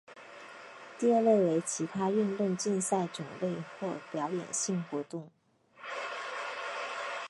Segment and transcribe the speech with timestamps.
[0.97, 5.29] 第二类为其他运动竞赛种类或表演性活动。